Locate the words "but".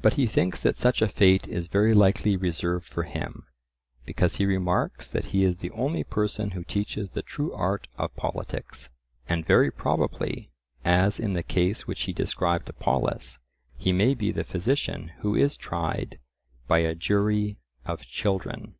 0.00-0.12